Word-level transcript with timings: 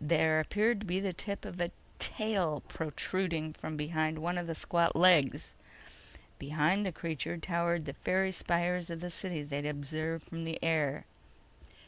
There 0.00 0.40
appeared 0.40 0.80
to 0.80 0.86
be 0.86 0.98
the 0.98 1.12
tip 1.12 1.44
of 1.44 1.60
a 1.60 1.68
tail 2.00 2.64
protruding 2.66 3.52
from 3.52 3.76
behind 3.76 4.18
one 4.18 4.36
of 4.36 4.48
the 4.48 4.56
squat 4.56 4.96
legs. 4.96 5.54
Behind 6.36 6.84
the 6.84 6.90
creature 6.90 7.38
towered 7.38 7.84
the 7.84 7.92
faery 7.94 8.32
spires 8.32 8.90
of 8.90 8.98
the 8.98 9.08
city 9.08 9.44
they'd 9.44 9.64
observed 9.64 10.24
from 10.26 10.42
the 10.42 10.58
air. 10.64 11.04